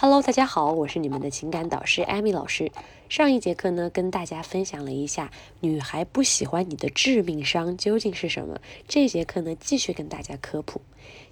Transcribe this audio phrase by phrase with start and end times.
[0.00, 2.70] Hello，大家好，我是你们的情感导师艾米老师。
[3.08, 8.60] 上一节课呢，跟大家分享了一下女孩不喜欢你的致命伤究竟是什么。
[8.86, 10.82] 这节课呢，继续跟大家科普。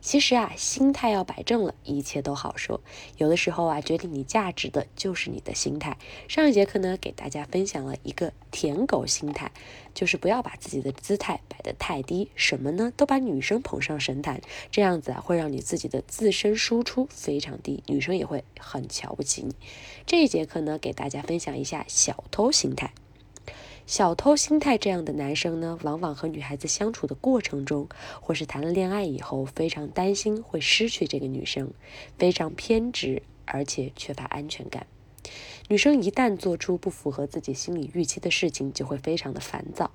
[0.00, 2.80] 其实啊，心态要摆正了，一切都好说。
[3.18, 5.98] 有的时候啊，决定你价值的就是你的心态。
[6.28, 9.50] 上一节课呢，给大家分享了一个舔狗心态，
[9.92, 19.54] 就是不要把自己的姿态摆得太低，什么呢，都把女生捧上神坛，这样子啊，会让你自己的自身输出非常低，女生也会很瞧不起你。
[20.06, 22.94] 这一节课呢，给大家分享一下小偷心态。
[23.86, 27.88] 小偷心态这样的男生呢，往往和女孩子相处的过程中，
[28.20, 31.70] 或是谈了恋爱以后，非常担心会失去这个女生，
[32.18, 34.86] 非常偏执，而且缺乏安全感。
[35.68, 39.92] 女生一旦做出不符合自己心理预期的事情，就会非常的烦躁，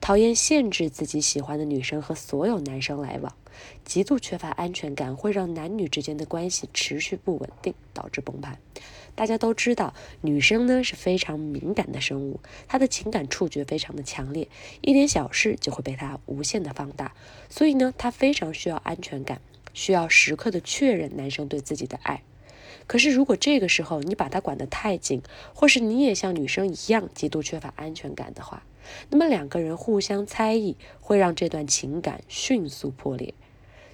[0.00, 3.34] 讨厌限制自己喜欢的女生和所有男生来往，
[3.84, 8.58] 极度缺乏安全感，会让男女之间的关系持续不稳定，导致崩盘。
[9.14, 14.48] 大家都知道，女生呢是非常敏感的生物，她的情感触觉非常的强烈，
[14.80, 17.14] 一点小事就会被她无限的放大，
[17.48, 19.40] 所以呢，她非常需要安全感，
[19.74, 22.22] 需要时刻的确认男生对自己的爱。
[22.88, 25.22] 可是如果这个时候你把他管得太紧，
[25.54, 28.64] 或是你也像女生一样极度缺乏安全感的话，
[29.10, 33.34] 那么两个人互相猜疑，会让这段情感迅速破裂。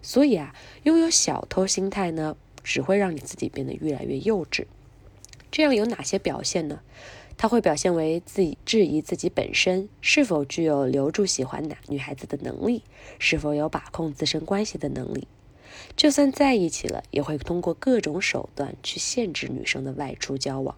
[0.00, 4.64] 所以啊，拥有小偷心态呢，只会让你自己变得越来越幼稚。
[5.50, 6.80] 这样有哪些表现呢？
[7.36, 12.84] 他会表现为自己质疑自己本身是否具有留住喜欢男女孩子的能力，
[13.18, 15.26] 是否有把控自身关系的能力。
[15.96, 20.76] 就算在一起了，也会通过各种手段去限制女生的外出交往。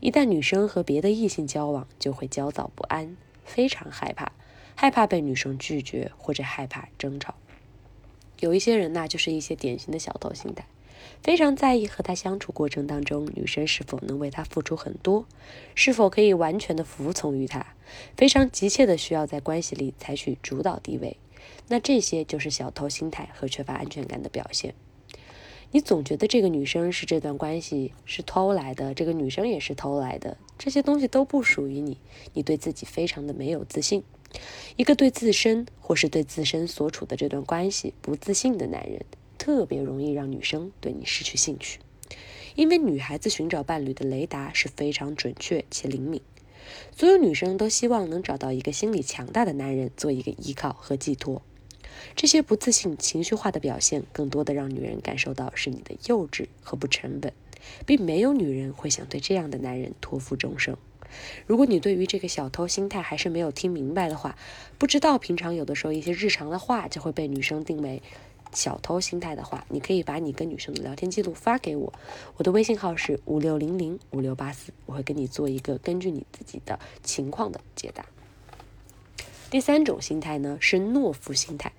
[0.00, 4.32] 一旦女生和别的异性交往，就会焦躁不安，非常害怕，
[4.74, 7.34] 害怕被女生拒绝或者害怕争吵。
[8.40, 10.66] 有一些人呢，就是一些典型的小偷心态。
[11.20, 15.26] 非常在意和他相处过程当中，女生是否能为他付出很多，
[15.74, 17.74] 是否可以完全的服从于他，
[18.16, 21.16] 非常急切的需要在关系里采取主导地位。
[21.68, 24.74] 那这些就是小偷心态和缺乏安全感的表现。
[25.70, 31.98] 你总觉得这个女生是这段关系是偷来的，这个女生也是偷来的，这些东西都不属于你，
[32.34, 34.02] 你对自己非常的没有自信。
[34.76, 39.04] 一个对自身或是对自身所处的这段关系不自信的男人。
[39.38, 41.80] 特别容易让女生对你失去兴趣，
[42.54, 46.22] 因为女孩子寻找伴侣的雷达是非常准确且灵敏。
[46.96, 51.42] 所有女生都希望能找到一个心理强大的男人做一个依靠和寄托。
[52.16, 57.32] 这些不自信、情绪化的表现，更多的让女人感受到是你的幼稚和不沉稳，
[57.86, 60.76] 并没有女人会想对这样的男人托付终生。
[61.46, 64.36] 如果你对于这个小偷心态还是没有听明白的话，
[64.78, 68.02] 不知道平常有的时候一些日常的话就会被女生定为。
[68.52, 71.92] 小偷心态的话，你可以把你跟女生的聊天记录发给我，
[72.36, 78.04] 我的微信号是五六零零五六八四，我会跟你做一个根据你自己的情况的解答。
[79.50, 81.72] 第三种心态呢是懦夫心态，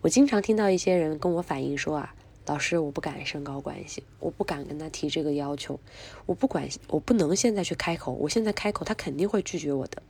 [0.00, 2.14] 我经常听到一些人跟我反映说啊，
[2.46, 5.78] 老师我不敢升高关系，我不敢跟他提这个要求，
[6.26, 10.02] 我不管我不能现在去开口，我现在开口他肯定会拒绝我的。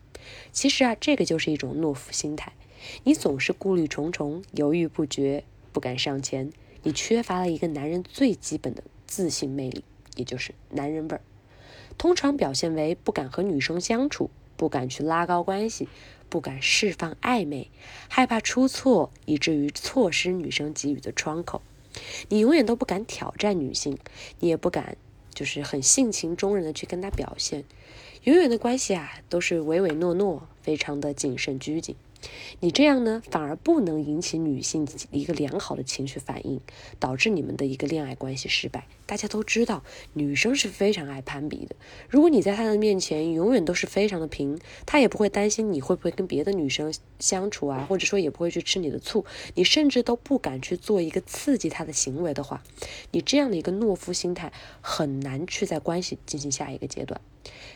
[0.53, 2.53] 其实啊，这个就是一种懦夫心态，
[3.05, 5.45] 你总是顾虑重重，犹豫不决。
[5.73, 9.85] 不敢上前，你缺乏了一个男人最基本的自信魅力，
[10.17, 11.21] 也就是男人味儿。
[11.99, 15.89] 通常表现为不敢和女生相处，不敢去拉高关系，
[16.29, 17.71] 不敢释放暧昧，
[18.09, 21.61] 害怕出错，以至于错失女生给予的窗口。
[22.29, 23.99] 你永远都不敢挑战女性，
[24.39, 24.97] 你也不敢
[25.35, 27.65] 就是很性情中人的去跟她表现。
[28.25, 31.97] 永远的关系啊，都是唯唯诺诺，非常的谨慎拘谨。
[32.61, 36.61] 你这样呢，反而不能引起女性一个良好的情绪反应，
[36.99, 38.87] 导致你们的一个恋爱关系失败。
[39.07, 39.83] 大家都知道，
[40.13, 41.75] 女生是非常爱攀比的。
[42.09, 52.63] 如果你在她的面前永远都是非常的平，她也不会担心你会不会跟别的女生相处啊，或者说也不会去吃你的醋，你甚至都不敢去做一个刺激她的行为的话，
[53.11, 57.21] 你这样的一个懦夫心态很难去在关系进行下一个阶段。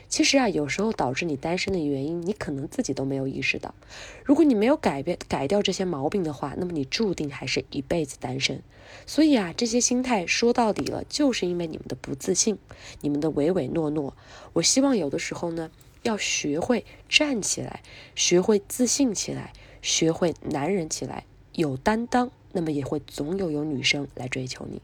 [0.08, 3.75] 其实啊，有时候导致你单身的原因，你可能自己都没有意识到。
[4.23, 8.65] 如如果你没有改变、改掉这些毛病的话，那么你注定还是一辈子单身。
[9.07, 12.59] 所以啊，这些心态说到底了，就是因为你们的不自信，
[13.01, 14.17] 你们的唯唯诺诺。
[14.55, 15.71] 我希望有的时候呢，
[16.03, 17.81] 要学会站起来，
[18.17, 24.83] 学会自信起来，学会男人起来，有担当，那么也会总有有女生来追求你。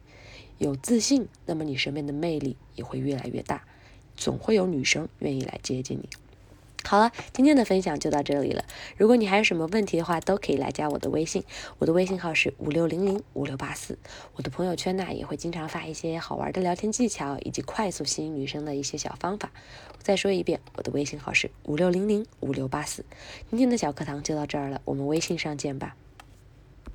[0.59, 3.65] 有自信，那么你身边的魅力也会越来越大。
[4.17, 6.09] 总会有女生愿意来接近你。
[6.85, 8.65] 好了，今天的分享就到这里了。
[8.97, 11.45] 如果你还有什么问题的话，都可以来加我的微信，
[11.79, 13.97] 我的微信号是五六零零五六八四。
[14.35, 19.51] 我的朋友圈呢也会经常发一些好玩的聊天技巧，以及快速吸引女生的一些小方法。
[20.03, 23.05] 再说一遍，我的微信号是五六零零五六八四。
[23.51, 25.95] 今天的小课堂就到这儿了，我们微信上见吧。